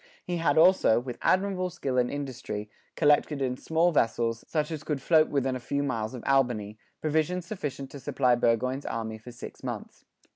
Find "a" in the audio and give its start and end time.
5.55-5.59